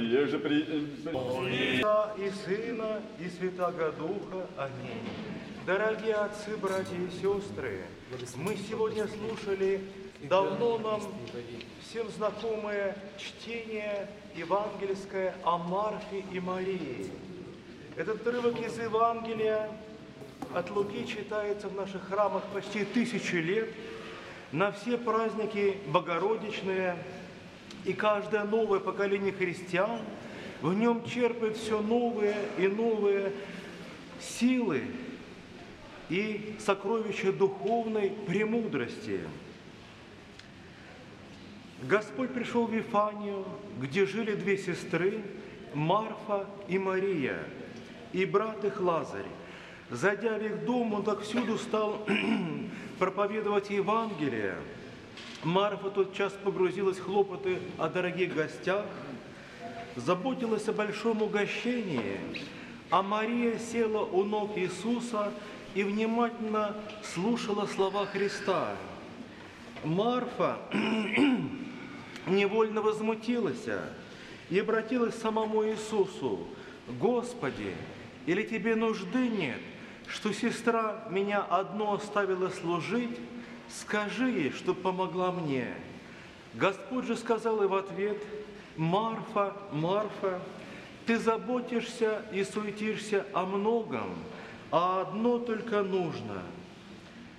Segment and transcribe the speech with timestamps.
[0.00, 0.62] еже при...
[1.06, 4.46] Отца и Сына и Святаго Духа.
[4.56, 5.08] Аминь.
[5.66, 7.80] Дорогие отцы, братья и сестры,
[8.36, 9.80] мы сегодня слушали
[10.28, 11.00] давно нам
[11.82, 17.10] всем знакомое чтение евангельское о Марфе и Марии.
[17.96, 19.70] Этот отрывок из Евангелия
[20.54, 23.70] от Луки читается в наших храмах почти тысячу лет,
[24.52, 26.96] на все праздники богородичные,
[27.84, 30.00] и каждое новое поколение христиан
[30.62, 33.32] в нем черпает все новые и новые
[34.20, 34.82] силы
[36.08, 39.20] и сокровища духовной премудрости.
[41.82, 43.44] Господь пришел в Вифанию,
[43.78, 45.20] где жили две сестры,
[45.74, 47.38] Марфа и Мария,
[48.12, 49.26] и брат их Лазарь.
[49.90, 52.06] Зайдя в их дом, он так всюду стал
[52.98, 54.56] проповедовать Евангелие.
[55.44, 58.86] Марфа тот час погрузилась в хлопоты о дорогих гостях,
[59.94, 62.18] заботилась о большом угощении,
[62.90, 65.32] а Мария села у ног Иисуса
[65.74, 68.74] и внимательно слушала слова Христа.
[69.84, 70.56] Марфа
[72.26, 73.66] невольно возмутилась
[74.48, 76.46] и обратилась к самому Иисусу.
[77.00, 77.74] «Господи,
[78.26, 79.60] или тебе нужды нет,
[80.06, 83.18] что сестра меня одну оставила служить?
[83.68, 85.68] Скажи ей, что помогла мне».
[86.54, 88.22] Господь же сказал ей в ответ,
[88.76, 90.40] «Марфа, Марфа,
[91.06, 94.14] ты заботишься и суетишься о многом,
[94.70, 96.42] а одно только нужно.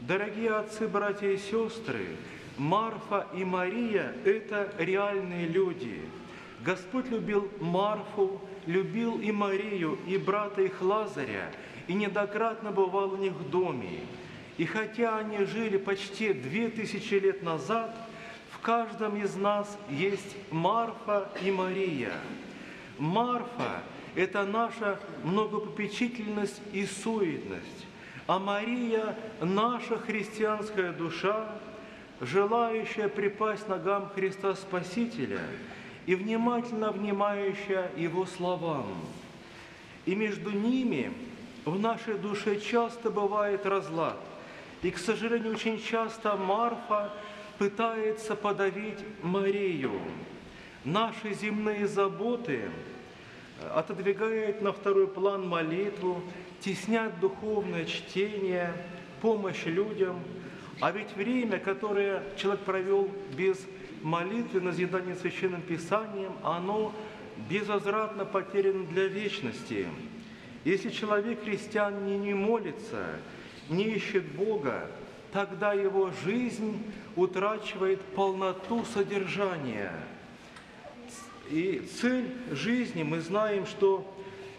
[0.00, 2.16] Дорогие отцы, братья и сестры,
[2.58, 6.02] Марфа и Мария– это реальные люди.
[6.62, 11.50] Господь любил Марфу, любил и Марию, и брата их Лазаря,
[11.86, 14.00] и неоднократно бывал у них в доме.
[14.58, 17.94] И хотя они жили почти две тысячи лет назад,
[18.50, 22.12] в каждом из нас есть Марфа и Мария.
[22.98, 23.82] Марфа–
[24.14, 27.86] это наша многопопечительность и суетность,
[28.26, 31.50] а Мария– наша христианская душа,
[32.22, 35.40] желающая припасть ногам Христа Спасителя
[36.06, 38.86] и внимательно внимающая Его словам.
[40.06, 41.12] И между ними
[41.66, 44.18] в нашей душе часто бывает разлад.
[44.82, 47.12] И, к сожалению, очень часто Марфа
[47.58, 50.00] пытается подавить Марию.
[50.84, 52.70] Наши земные заботы
[53.74, 56.22] отодвигают на второй план молитву,
[56.60, 58.72] теснят духовное чтение,
[59.20, 60.20] помощь людям–
[60.80, 63.58] а ведь время, которое человек провел без
[64.02, 66.92] молитвы, назидания Священным Писанием, оно
[67.48, 69.86] безвозвратно потеряно для вечности.
[70.64, 73.06] Если человек, христиан, не, не молится,
[73.68, 74.90] не ищет Бога,
[75.32, 76.82] тогда его жизнь
[77.14, 79.92] утрачивает полноту содержания.
[81.50, 84.12] И цель жизни, мы знаем, что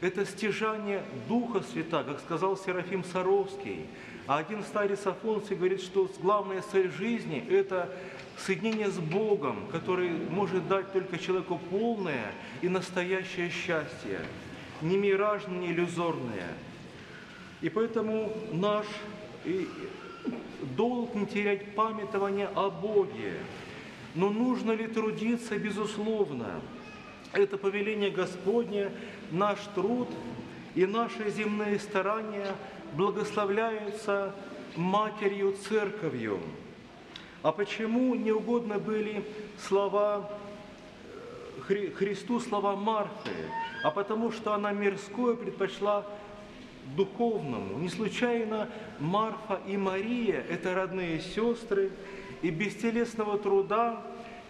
[0.00, 3.86] это стяжание Духа Святаго, как сказал Серафим Саровский–
[4.26, 7.92] а один старец Афонсий говорит, что главная цель жизни– это
[8.38, 14.20] соединение с Богом, который может дать только человеку полное и настоящее счастье,
[14.80, 16.54] не миражное, не иллюзорное.
[17.62, 18.86] И поэтому наш
[20.76, 23.34] долг не терять памятование о Боге.
[24.14, 25.56] Но нужно ли трудиться?
[25.56, 26.60] Безусловно.
[27.32, 28.90] Это повеление Господне,
[29.30, 30.08] наш труд
[30.74, 32.54] и наши земные старания–
[32.92, 34.34] благословляются
[34.76, 36.40] Матерью Церковью.
[37.42, 39.24] А почему не угодно были
[39.58, 40.30] слова
[41.04, 43.30] э, Хри Христу, слова Марфы?
[43.82, 46.04] А потому что она мирское предпочла
[46.96, 47.78] духовному.
[47.78, 51.90] Не случайно Марфа и Мария– это родные сестры,
[52.42, 54.02] и без телесного труда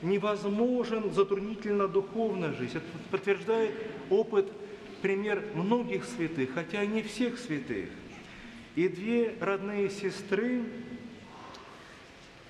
[0.03, 2.79] невозможен затруднительно духовная жизнь.
[2.79, 3.73] Это подтверждает
[4.11, 4.51] опыт,
[5.01, 7.89] пример многих святых, хотя не всех святых.
[8.75, 10.63] И две родные сестры,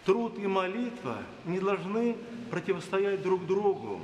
[0.04, 2.16] труд и молитва не должны
[2.50, 4.00] противостоять друг другу.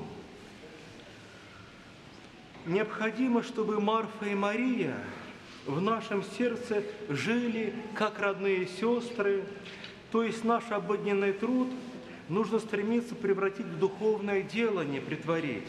[2.67, 4.97] Необходимо, чтобы Марфа и Мария
[5.69, 9.45] в нашем сердце жили как родные сестры,
[10.11, 11.69] то есть наш обыденный труд
[12.31, 15.69] нужно стремиться превратить в духовное делание, притворить.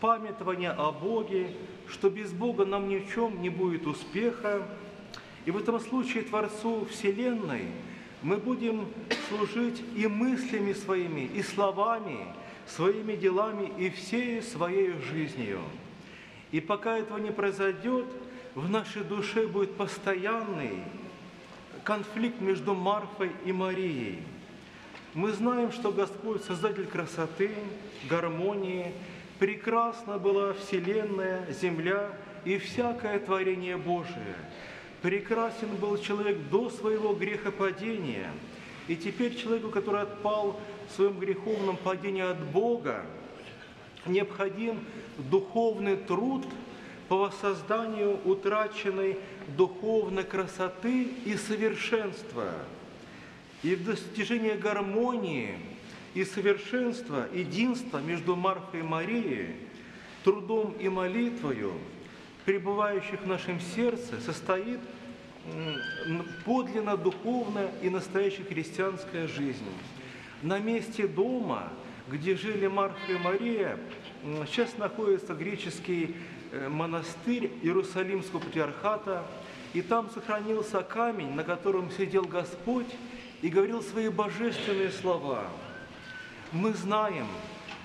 [0.00, 1.48] Памятование о Боге,
[1.88, 4.68] что без Бога нам ни в чем не будет успеха,
[5.46, 7.68] и в этом случае Творцу Вселенной
[8.20, 8.86] мы будем
[9.30, 12.18] служить и мыслями своими, и словами,
[12.66, 15.60] своими делами, и всей своей жизнью.
[16.52, 18.04] И пока этого не произойдет,
[18.56, 20.82] в нашей душе будет постоянный
[21.84, 24.22] конфликт между Марфой и Марией.
[25.12, 27.50] Мы знаем, что Господь– Создатель красоты,
[28.08, 28.92] гармонии,
[29.38, 32.10] Прекрасна была вселенная, земля
[32.46, 34.36] и всякое творение Божие.
[35.02, 38.30] Прекрасен был человек до своего грехопадения.
[38.88, 40.58] И теперь человеку, который отпал
[40.88, 43.04] в своем греховном падении от Бога,
[44.06, 44.80] необходим
[45.18, 46.46] духовный труд
[47.08, 49.18] по воссозданию утраченной
[49.56, 52.50] духовной красоты и совершенства.
[53.62, 55.58] И в достижении гармонии
[56.14, 59.56] и совершенства, единства между Марфой и Марией,
[60.24, 61.72] трудом и молитвою,
[62.44, 64.80] пребывающих в нашем сердце, состоит
[66.44, 69.64] подлинно духовная и настоящая христианская жизнь.
[70.42, 71.72] На месте дома,
[72.08, 73.78] где жили Марфа и Мария,
[74.46, 76.16] сейчас находится греческий
[76.68, 79.24] монастырь Иерусалимского патриархата,
[79.74, 82.86] и там сохранился камень, на котором сидел Господь
[83.42, 85.44] и говорил свои божественные слова–
[86.52, 87.26] мы знаем,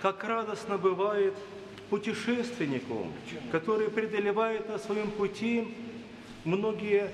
[0.02, 1.34] как радостно бывает
[1.90, 3.08] путешественнику,
[3.52, 5.76] который преодолевает на своем пути
[6.46, 7.12] многие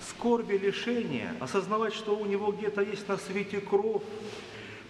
[0.00, 4.02] скорби, лишения, осознавать, что у него где-то есть на свете кровь,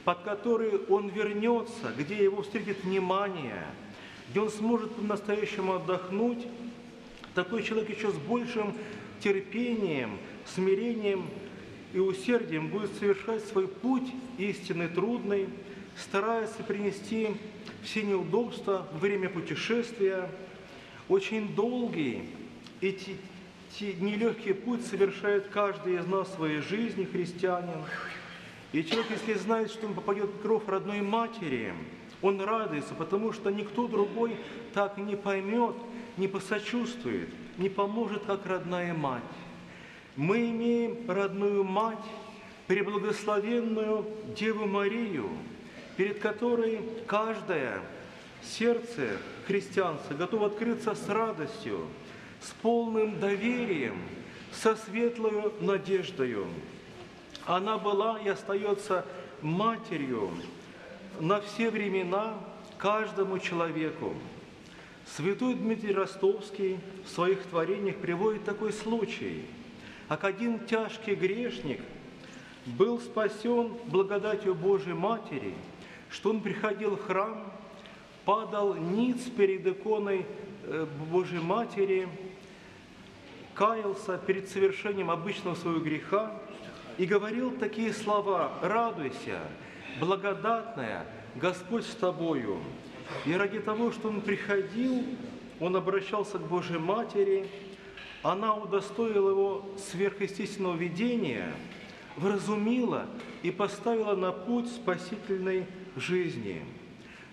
[0.05, 3.67] под которой он вернется, где его встретит внимание,
[4.31, 6.47] где он сможет по-настоящему отдохнуть,
[7.35, 8.75] такой человек еще с большим
[9.21, 11.27] терпением, смирением
[11.93, 15.49] и усердием будет совершать свой путь истинный, трудный,
[15.97, 17.31] старается принести
[17.83, 20.31] все неудобства во время путешествия.
[21.09, 22.23] Очень долгий
[22.81, 22.97] и
[23.81, 27.83] нелегкий путь совершает каждый из нас в своей жизни, христианин.
[28.73, 31.75] И человек, если знает, что он попадет в кровь родной матери,
[32.23, 34.37] он радуется, потому что никто другой
[34.75, 35.75] так не поймет,
[36.17, 39.23] не посочувствует, не поможет, как родная мать.
[40.17, 41.99] Мы имеем родную мать,
[42.67, 44.07] преблагословенную
[44.37, 45.31] Деву Марию,
[45.97, 47.81] перед которой каждое
[48.43, 51.87] сердце христианца готово открыться с радостью,
[52.41, 53.97] с полным доверием,
[54.53, 56.47] со светлой надеждою.
[57.47, 59.05] Она была и остается
[59.43, 60.31] матерью
[61.21, 62.35] на все времена
[62.79, 64.15] каждому человеку.
[65.07, 69.45] Святой Дмитрий Ростовский в своих творениях приводит такой случай,
[70.09, 71.81] как один тяжкий грешник
[72.67, 75.55] был спасен благодатью Божьей Матери–
[76.11, 77.53] что он приходил в храм,
[78.25, 80.27] падал ниц перед иконой
[80.65, 82.09] э, Божьей Матери,
[83.55, 86.33] каялся перед совершением обычного своего греха
[86.99, 89.41] и говорил такие слова «Радуйся,
[90.01, 91.07] благодатная,
[91.37, 92.59] Господь с тобою».
[93.27, 95.05] И ради того, что он приходил,
[95.59, 97.47] он обращался к Божьей Матери,
[98.23, 101.53] она удостоила его сверхъестественного видения,
[102.17, 103.07] вразумила
[103.43, 105.67] и поставила на путь спасительной
[105.97, 106.63] жизни.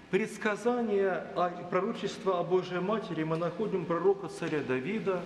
[0.10, 5.22] Предсказание о пророчество о Божьей Матери мы находим пророка царя Давида.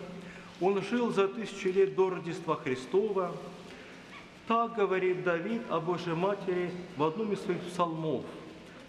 [0.59, 3.31] Он жил за тысячу лет до Рождества Христова.
[4.51, 8.25] Так говорит Давид о Божьей Матери в одном из своих псалмов.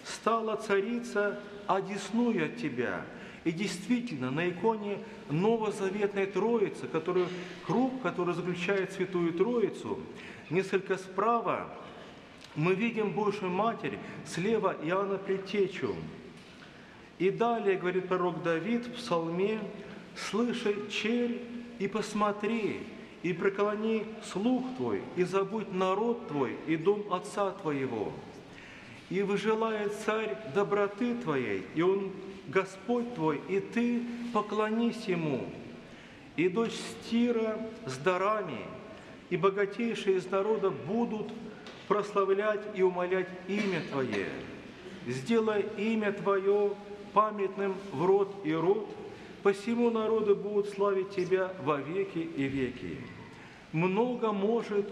[0.03, 1.39] «Стала царица,
[1.69, 3.07] одесную от тебя».
[3.45, 4.99] И действительно, на иконе
[5.31, 7.29] новозаветной Троицы, которую,
[7.65, 10.01] круг, который заключает Святую Троицу,
[10.51, 11.69] несколько справа
[12.57, 15.95] мы видим Божью Матерь, слева Иоанна Предтечу.
[17.21, 19.61] И далее, говорит пророк Давид в псалме,
[20.17, 21.41] «Слыши, черь,
[21.79, 22.81] и посмотри,
[23.23, 28.13] и преклони слух твой, и забудь народ твой и дом отца твоего.
[29.11, 32.13] И выжелает царь доброты твоей, и он
[32.49, 34.03] Господь твой, и ты
[34.33, 35.45] поклонись ему.
[36.37, 38.61] И дочь Стира с дарами,
[39.31, 41.31] и богатейшие из народа будут
[41.89, 44.29] прославлять и умолять имя Твое.
[45.07, 46.73] Сделай имя Твое
[47.13, 48.89] памятным в род и род,
[49.43, 52.99] посему народы будут славить Тебя во веки и веки.
[53.73, 54.89] Много может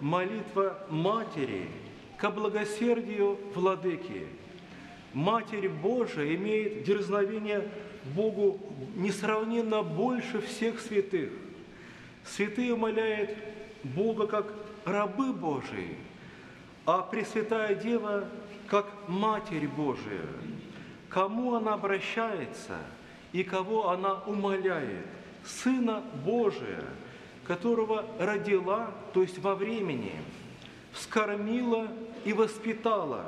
[0.00, 1.68] молитва Матери
[2.16, 4.26] ко благосердию Владыки.
[5.12, 7.68] Матерь Божия имеет дерзновение
[8.14, 8.60] Богу
[8.96, 11.30] несравненно больше всех святых.
[12.24, 13.30] Святые умоляют
[13.82, 14.52] Бога как
[14.84, 15.96] рабы Божии–
[16.86, 18.28] а Пресвятая Дева
[18.66, 20.26] как Матерь Божия.
[21.08, 22.78] Кому она обращается
[23.34, 25.04] и кого она умоляет?
[25.44, 26.84] Сына Божия,
[27.44, 30.12] которого родила, то есть во времени,
[30.92, 31.88] вскормила
[32.24, 33.26] и воспитала.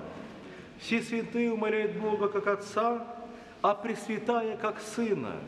[0.79, 3.05] Все святые умоляют Бога как Отца,
[3.63, 5.41] а Пресвятая как Сына.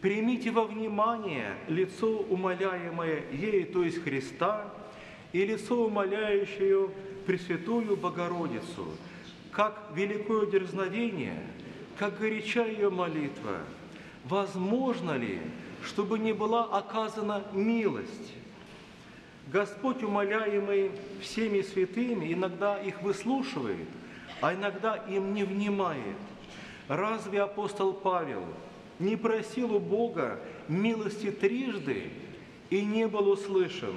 [0.00, 4.72] Примите во внимание лицо умоляемое ей, то есть Христа,
[5.32, 6.88] и лицо умоляющее
[7.26, 8.86] Пресвятую Богородицу,
[9.50, 11.42] как великое дерзновение
[11.98, 13.58] как горяча ее молитва.
[14.24, 15.40] Возможно ли,
[15.84, 18.32] чтобы не была оказана милость?
[19.52, 23.86] Господь, умоляемый всеми святыми, иногда их выслушивает,
[24.40, 26.16] а иногда им не внимает.
[26.88, 28.44] Разве апостол Павел
[28.98, 32.10] не просил у Бога милости трижды
[32.70, 33.94] и не был услышан?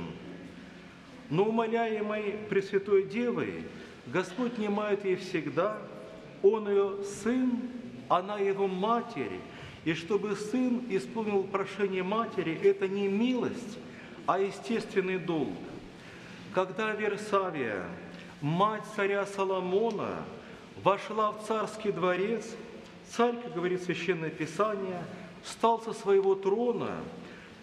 [1.29, 3.63] Но умоляемой Пресвятой Девой
[4.07, 5.77] Господь внимает ей всегда,
[6.41, 7.61] Он ее сын,
[8.09, 9.39] она его матерь,
[9.85, 13.77] и чтобы сын исполнил прошение матери, это не милость,
[14.25, 15.57] а естественный долг.
[16.53, 17.85] Когда Версавия,
[18.41, 20.23] мать царя Соломона,
[20.83, 22.45] вошла в царский дворец,
[23.09, 25.01] царь, как говорит Священное Писание,
[25.43, 26.91] встал со своего трона,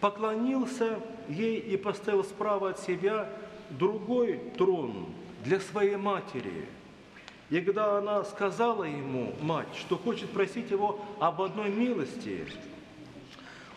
[0.00, 0.98] поклонился
[1.28, 3.28] ей и поставил справа от себя
[3.70, 5.06] другой трон
[5.44, 6.66] для своей матери.
[7.50, 12.46] И когда она сказала ему, мать, что хочет просить его об одной милости,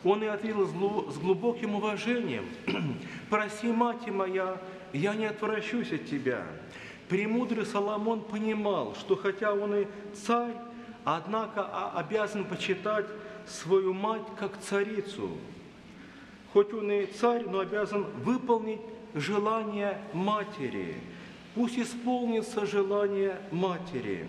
[0.03, 0.67] он и ответил
[1.11, 2.45] с глубоким уважением,
[3.29, 4.61] «Проси, мать моя,
[4.93, 6.45] я не отвращусь от тебя».
[7.09, 10.55] Премудрый Соломон понимал, что хотя он и царь,
[11.05, 13.05] однако обязан почитать
[13.47, 15.29] свою мать как царицу.
[16.51, 18.81] Хоть он и царь, но обязан выполнить
[19.13, 20.95] желание матери.
[21.57, 24.27] Пусть исполнится желание матери.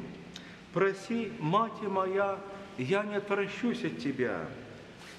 [0.72, 2.38] Проси, мать моя,
[2.78, 4.46] я не отвращусь от тебя.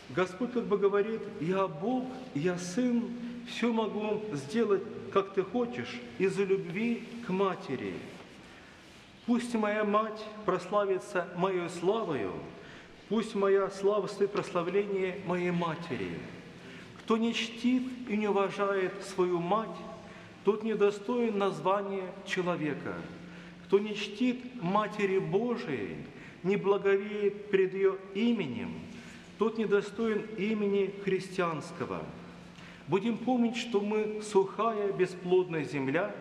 [0.09, 3.03] Господь как бы говорит, я Бог, я Сын,
[3.47, 4.81] все могу сделать,
[5.13, 7.93] как ты хочешь, из-за любви к матери.
[9.27, 12.33] Пусть моя мать прославится моей славою,
[13.07, 16.17] пусть моя слава стоит прославление моей матери.
[17.01, 19.77] Кто не чтит и не уважает свою мать,
[20.43, 22.95] тот недостоин названия человека.
[23.65, 25.97] Кто не чтит Матери Божией,
[26.43, 28.73] не благовеет пред ее именем–
[29.39, 32.03] тот недостоин имени христианского.
[32.87, 36.13] Будем помнить, что мы сухая, бесплодная земля,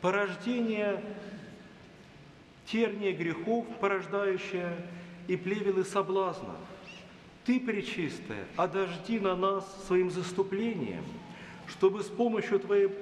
[0.00, 1.02] порождение
[2.66, 4.72] терния грехов, порождающая
[5.26, 6.56] и плевелы соблазнов.
[7.44, 11.04] Ты, Пречистая, одожди на нас своим заступлением,
[11.66, 12.94] чтобы с помощью Твоего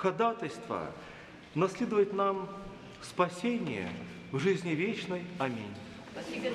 [0.00, 0.90] ходатайства
[1.54, 2.48] наследовать нам
[3.02, 3.88] спасение
[4.32, 5.22] в жизни вечной.
[5.38, 5.74] Аминь.
[6.12, 6.48] Спасибо.